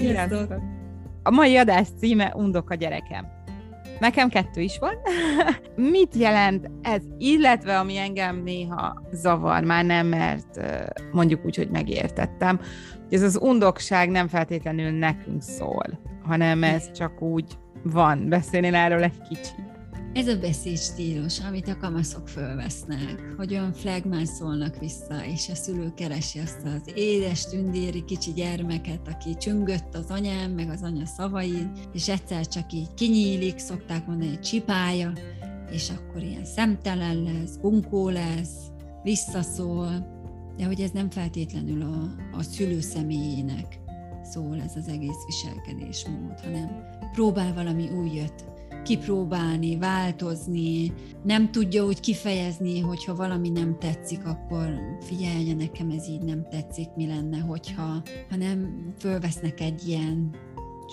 [0.00, 0.54] Sziasztok!
[1.22, 3.26] A mai adás címe Undok a gyerekem.
[3.98, 4.94] Nekem kettő is van.
[5.90, 10.60] Mit jelent ez, illetve ami engem néha zavar, már nem, mert
[11.12, 12.60] mondjuk úgy, hogy megértettem,
[13.02, 18.28] hogy ez az undokság nem feltétlenül nekünk szól, hanem ez csak úgy van.
[18.28, 19.69] Beszélnél erről egy kicsit?
[20.12, 25.92] Ez a beszédstílus, amit a kamaszok fölvesznek, hogy olyan flagmán szólnak vissza, és a szülő
[25.94, 31.72] keresi azt az édes, tündéri kicsi gyermeket, aki csüngött az anyám, meg az anya szavain,
[31.92, 35.12] és egyszer csak így kinyílik, szokták mondani, hogy csipája,
[35.70, 38.56] és akkor ilyen szemtelen lesz, bunkó lesz,
[39.02, 40.18] visszaszól,
[40.56, 43.78] de hogy ez nem feltétlenül a, a szülő személyének
[44.22, 46.68] szól ez az egész viselkedésmód, hanem
[47.12, 48.49] próbál valami újat
[48.82, 50.92] kipróbálni, változni,
[51.24, 54.68] nem tudja úgy kifejezni, hogyha valami nem tetszik, akkor
[55.00, 60.34] figyelje, nekem ez így nem tetszik, mi lenne, hogyha, hanem fölvesznek egy ilyen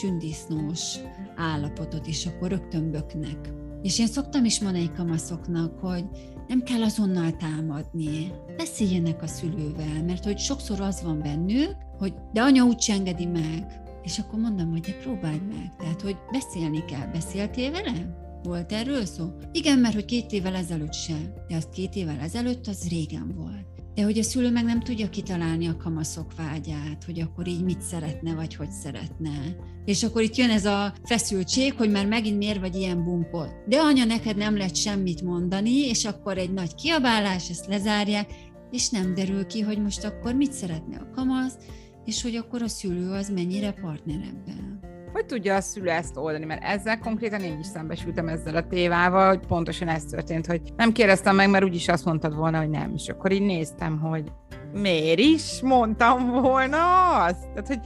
[0.00, 0.96] sündisznós
[1.36, 3.52] állapotot, és akkor rögtön böknek.
[3.82, 6.04] És én szoktam is mondani kamaszoknak, hogy
[6.48, 12.42] nem kell azonnal támadni, beszéljenek a szülővel, mert hogy sokszor az van bennük, hogy de
[12.42, 15.76] anya úgy engedi meg, és akkor mondom, hogy de próbálj meg.
[15.78, 17.06] Tehát, hogy beszélni kell.
[17.06, 18.20] Beszéltél vele?
[18.42, 19.24] Volt erről szó?
[19.52, 21.32] Igen, mert hogy két évvel ezelőtt sem.
[21.48, 23.72] De azt két évvel ezelőtt az régen volt.
[23.94, 27.80] De hogy a szülő meg nem tudja kitalálni a kamaszok vágyát, hogy akkor így mit
[27.80, 29.56] szeretne, vagy hogy szeretne.
[29.84, 33.62] És akkor itt jön ez a feszültség, hogy már megint miért vagy ilyen bunkol.
[33.68, 38.30] De anya, neked nem lehet semmit mondani, és akkor egy nagy kiabálás, ezt lezárják,
[38.70, 41.56] és nem derül ki, hogy most akkor mit szeretne a kamasz,
[42.04, 44.80] és hogy akkor a szülő az mennyire partner ebben.
[45.12, 46.44] Hogy tudja a szülő ezt oldani?
[46.44, 50.92] Mert ezzel konkrétan én is szembesültem ezzel a tévával, hogy pontosan ez történt, hogy nem
[50.92, 52.92] kérdeztem meg, mert úgyis azt mondtad volna, hogy nem.
[52.94, 54.32] És akkor így néztem, hogy
[54.72, 57.48] miért is mondtam volna azt?
[57.48, 57.80] Tehát, hogy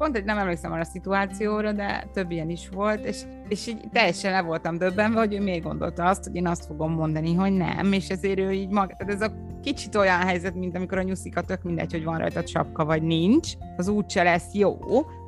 [0.00, 3.88] pont egy nem emlékszem arra a szituációra, de több ilyen is volt, és, és így
[3.92, 7.52] teljesen le voltam döbbenve, hogy ő miért gondolta azt, hogy én azt fogom mondani, hogy
[7.52, 11.02] nem, és ezért ő így maga, tehát ez a kicsit olyan helyzet, mint amikor a
[11.02, 14.78] nyuszika tök mindegy, hogy van rajta sapka vagy nincs, az úgyse lesz jó,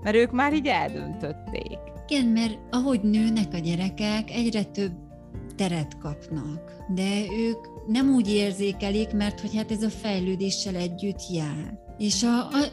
[0.02, 1.78] mert ők már így eldöntötték.
[2.06, 4.92] Igen, mert ahogy nőnek a gyerekek, egyre több
[5.56, 11.78] teret kapnak, de ők nem úgy érzékelik, mert hogy hát ez a fejlődéssel együtt jár.
[11.98, 12.64] És a, a,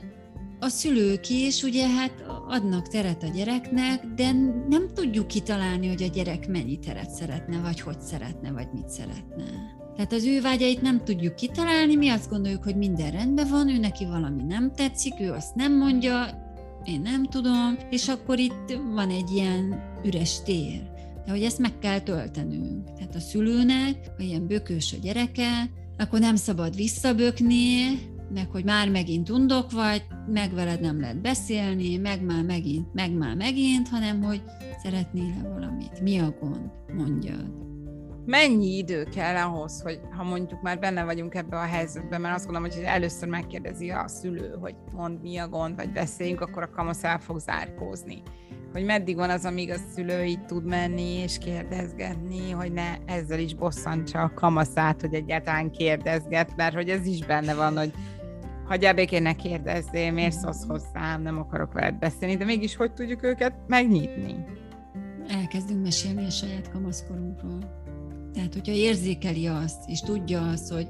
[0.60, 4.32] a szülők is ugye hát adnak teret a gyereknek, de
[4.70, 9.78] nem tudjuk kitalálni, hogy a gyerek mennyi teret szeretne, vagy hogy szeretne, vagy mit szeretne.
[9.96, 13.78] Tehát az ő vágyait nem tudjuk kitalálni, mi azt gondoljuk, hogy minden rendben van, ő
[13.78, 16.48] neki valami nem tetszik, ő azt nem mondja,
[16.84, 20.90] én nem tudom, és akkor itt van egy ilyen üres tér.
[21.26, 22.94] De hogy ezt meg kell töltenünk.
[22.94, 28.00] Tehát a szülőnek, ha ilyen bökős a gyereke, akkor nem szabad visszabökni,
[28.34, 33.12] meg hogy már megint undok vagy, meg veled nem lehet beszélni, meg már megint, meg
[33.12, 34.44] már megint, hanem hogy
[34.84, 37.68] szeretnél-e valamit, mi a gond, mondjad.
[38.26, 42.46] Mennyi idő kell ahhoz, hogy ha mondjuk már benne vagyunk ebbe a helyzetben, mert azt
[42.46, 46.70] gondolom, hogy először megkérdezi a szülő, hogy mond mi a gond, vagy beszéljünk, akkor a
[46.70, 48.22] kamasz el fog zárkózni.
[48.72, 53.40] Hogy meddig van az, amíg a szülő így tud menni és kérdezgetni, hogy ne ezzel
[53.40, 57.94] is bosszantsa a kamaszát, hogy egyáltalán kérdezget, mert hogy ez is benne van, hogy
[58.66, 63.24] hagyjál békén, ne kérdezzél, miért szólsz hozzám, nem akarok veled beszélni, de mégis hogy tudjuk
[63.24, 64.36] őket megnyitni?
[65.28, 67.60] Elkezdünk mesélni a saját kamaszkorunkról.
[68.34, 70.88] Tehát, hogyha érzékeli azt, és tudja azt, hogy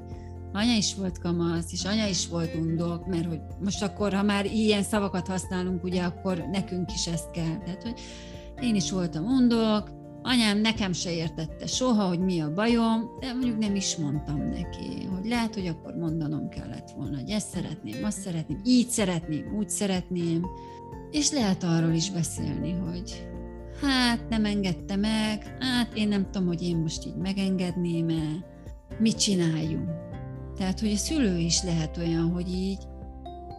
[0.52, 4.44] anya is volt kamasz, és anya is volt undok, mert hogy most akkor, ha már
[4.46, 7.58] ilyen szavakat használunk, ugye akkor nekünk is ezt kell.
[7.64, 8.00] Tehát, hogy
[8.60, 13.58] én is voltam undok, Anyám nekem se értette soha, hogy mi a bajom, de mondjuk
[13.58, 18.20] nem is mondtam neki, hogy lehet, hogy akkor mondanom kellett volna, hogy ezt szeretném, azt
[18.20, 20.46] szeretném, így szeretném, úgy szeretném,
[21.10, 23.28] és lehet arról is beszélni, hogy
[23.82, 28.44] hát nem engedte meg, hát én nem tudom, hogy én most így megengedném-e,
[28.98, 30.09] mit csináljunk.
[30.60, 32.78] Tehát, hogy a szülő is lehet olyan, hogy így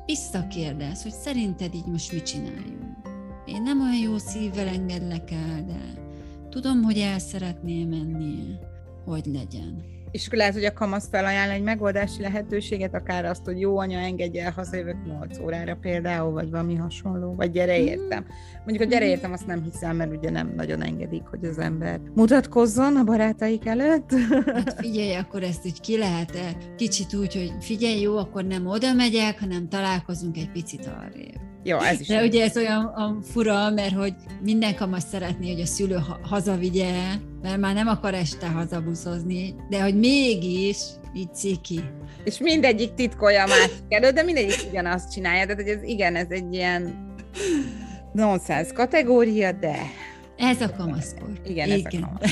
[0.06, 2.98] visszakérdez, hogy szerinted így most mit csináljunk.
[3.46, 6.02] Én nem olyan jó szívvel engedlek el, de
[6.50, 8.58] Tudom, hogy el szeretném menni,
[9.06, 9.84] hogy legyen.
[10.12, 14.46] És lehet, hogy a kamasz felajánl egy megoldási lehetőséget, akár azt, hogy jó anya, engedje
[14.46, 17.86] el, hazajövök 8 órára például, vagy valami hasonló, vagy gyere mm.
[17.86, 18.26] értem.
[18.66, 19.10] Mondjuk a gyere mm.
[19.10, 23.66] értem, azt nem hiszem, mert ugye nem nagyon engedik, hogy az ember mutatkozzon a barátaik
[23.66, 24.12] előtt.
[24.52, 28.68] Hát figyelj, akkor ezt így ki lehet -e kicsit úgy, hogy figyelj, jó, akkor nem
[28.68, 31.40] oda megyek, hanem találkozunk egy picit arrébb.
[31.64, 32.08] Jó, ez is.
[32.08, 36.92] De ugye ez olyan fura, mert hogy minden kamasz szeretné, hogy a szülő hazavigye,
[37.42, 40.78] mert már nem akar este hazabuszozni, de hogy mégis
[41.14, 41.80] így ciki.
[42.24, 45.46] És mindegyik titkolja a másik elő, de mindegyik ugyanazt csinálja.
[45.46, 47.10] Tehát, hogy ez igen, ez egy ilyen
[48.14, 49.76] nonsense kategória, de...
[50.38, 51.30] Ez a kamaszkor.
[51.46, 51.86] Igen, Igen.
[51.86, 52.30] ez a kamaszkor.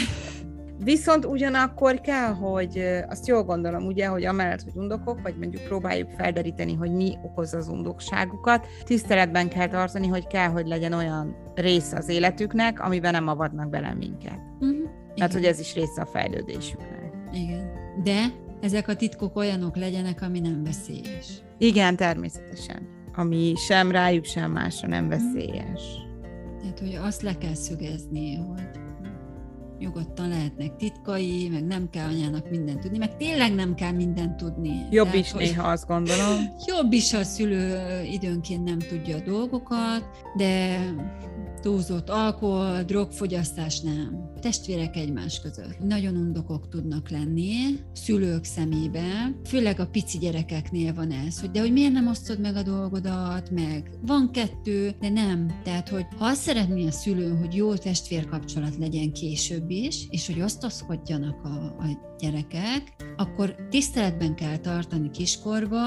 [0.83, 6.09] Viszont ugyanakkor kell, hogy azt jól gondolom, ugye, hogy amellett, hogy undokok, vagy mondjuk próbáljuk
[6.17, 11.97] felderíteni, hogy mi okozza az undokságukat, tiszteletben kell tartani, hogy kell, hogy legyen olyan része
[11.97, 14.39] az életüknek, amiben nem avatnak bele minket.
[14.59, 14.78] Uh-huh.
[15.19, 17.13] Hát, hogy ez is része a fejlődésüknek.
[17.33, 17.71] Igen.
[18.03, 21.27] De ezek a titkok olyanok legyenek, ami nem veszélyes.
[21.57, 22.87] Igen, természetesen.
[23.15, 25.13] Ami sem rájuk, sem másra nem mhm.
[25.13, 25.81] veszélyes.
[26.61, 28.69] Tehát, hogy azt le kell szögezni, hogy
[29.79, 34.87] nyugodtan lehetnek titkai, meg nem kell anyának mindent tudni, meg tényleg nem kell mindent tudni.
[34.91, 36.37] Jobb Tehát, is néha, azt gondolom.
[36.67, 40.79] Jobb is, a szülő időnként nem tudja a dolgokat, de
[41.59, 44.27] túlzott alkohol, drogfogyasztás nem.
[44.41, 45.79] Testvérek egymás között.
[45.79, 47.53] Nagyon undokok tudnak lenni
[47.93, 52.55] szülők szemébe, főleg a pici gyerekeknél van ez, hogy de hogy miért nem osztod meg
[52.55, 55.59] a dolgodat, meg van kettő, de nem.
[55.63, 60.41] Tehát, hogy ha azt szeretné a szülő, hogy jó testvérkapcsolat legyen később is, és hogy
[60.41, 65.79] osztozkodjanak a, a gyerekek, akkor tiszteletben kell tartani kiskorba,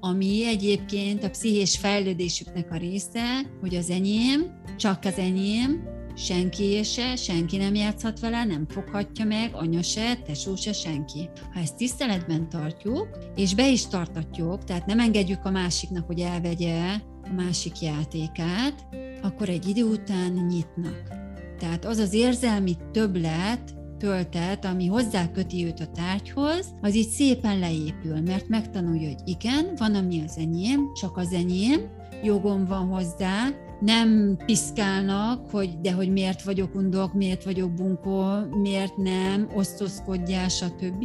[0.00, 7.16] ami egyébként a pszichés fejlődésüknek a része, hogy az enyém, csak az enyém, senki se,
[7.16, 11.28] senki nem játszhat vele, nem foghatja meg, anya se, tesó se, senki.
[11.52, 16.80] Ha ezt tiszteletben tartjuk, és be is tartatjuk, tehát nem engedjük a másiknak, hogy elvegye
[17.22, 18.86] a másik játékát,
[19.22, 21.25] akkor egy idő után nyitnak.
[21.58, 27.58] Tehát az az érzelmi többlet, töltet, ami hozzá köti őt a tárgyhoz, az így szépen
[27.58, 31.80] leépül, mert megtanulja, hogy igen, van, ami az enyém, csak az enyém,
[32.22, 33.48] jogom van hozzá,
[33.80, 38.24] nem piszkálnak, hogy de hogy miért vagyok undok, miért vagyok bunkó,
[38.62, 41.04] miért nem, osztozkodjál, stb.,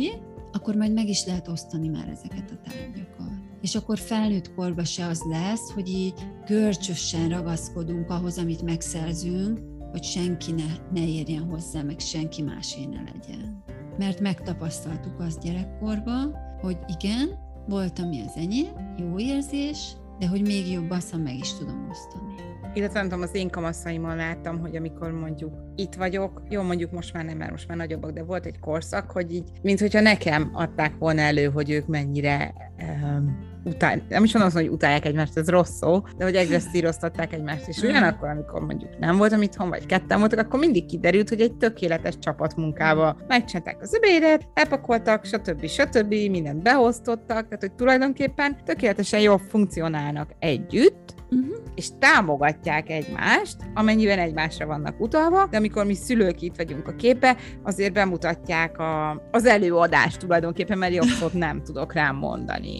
[0.51, 3.31] akkor majd meg is lehet osztani már ezeket a tárgyakat.
[3.61, 6.13] És akkor felnőtt korba se az lesz, hogy így
[6.47, 9.59] görcsösen ragaszkodunk ahhoz, amit megszerzünk,
[9.91, 13.63] hogy senki ne, ne érjen hozzá, meg senki másé ne legyen.
[13.97, 17.29] Mert megtapasztaltuk azt gyerekkorban, hogy igen,
[17.67, 22.33] volt, ami az enyém, jó érzés, de hogy még jobb azt, meg is tudom osztani.
[22.73, 27.13] Illetve nem tudom, az én kamaszaimmal láttam, hogy amikor mondjuk itt vagyok, jó, mondjuk most
[27.13, 30.49] már nem, mert most már nagyobbak, de volt egy korszak, hogy így, mint hogyha nekem
[30.53, 35.49] adták volna elő, hogy ők mennyire um, utál, nem is mondom, hogy utálják egymást, ez
[35.49, 40.19] rossz szó, de hogy egresszíroztatták egymást, és ugyanakkor, amikor mondjuk nem voltam itthon, vagy ketten
[40.19, 45.65] voltak, akkor mindig kiderült, hogy egy tökéletes csapatmunkába megcsinálták az öbédet, elpakoltak, stb.
[45.65, 46.09] stb.
[46.09, 51.55] mindent beosztottak, tehát hogy tulajdonképpen tökéletesen jól funkcionálnak együtt, uh-huh.
[51.75, 57.37] és támogatják egymást, amennyiben egymásra vannak utalva, de amikor mi szülők itt vagyunk a képe,
[57.63, 62.79] azért bemutatják a, az előadást tulajdonképpen, mert jobb szót nem tudok rám mondani.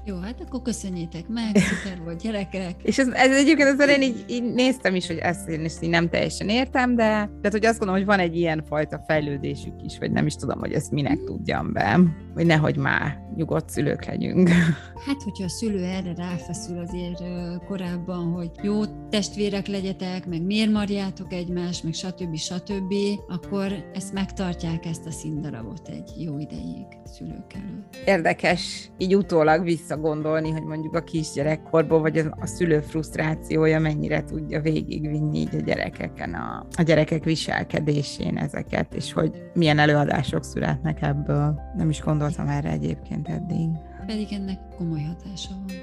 [0.05, 2.75] Jó, hát akkor köszönjétek meg, szuper volt gyerekek.
[2.81, 5.89] És ez, ez egyébként azért én így, így, néztem is, hogy ezt én is így
[5.89, 9.97] nem teljesen értem, de, de hogy azt gondolom, hogy van egy ilyen fajta fejlődésük is,
[9.97, 11.99] vagy nem is tudom, hogy ezt minek tudjam be,
[12.33, 14.49] hogy nehogy már nyugodt szülők legyünk.
[15.05, 17.23] Hát, hogyha a szülő erre ráfeszül azért
[17.67, 22.35] korábban, hogy jó testvérek legyetek, meg miért marjátok egymást, meg stb.
[22.35, 22.93] stb.,
[23.27, 27.97] akkor ezt megtartják ezt a színdarabot egy jó ideig szülők előtt.
[28.05, 35.39] Érdekes így utólag visszagondolni, hogy mondjuk a kisgyerekkorból, vagy a, szülő frusztrációja mennyire tudja végigvinni
[35.39, 41.59] így a gyerekeken, a, a gyerekek viselkedésén ezeket, és hogy milyen előadások születnek ebből.
[41.77, 43.69] Nem is gondoltam erre egyébként eddig.
[44.05, 45.77] Pedig ennek komoly hatása van.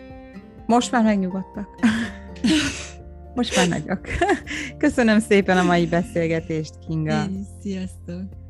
[0.66, 1.68] Most már megnyugodtak.
[3.34, 4.00] Most már nagyok.
[4.78, 7.24] Köszönöm szépen a mai beszélgetést, Kinga.
[7.24, 8.47] Én is, sziasztok!